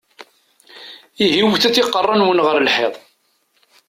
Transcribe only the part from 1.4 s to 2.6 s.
wwtet iqeṛṛa-nwen ɣer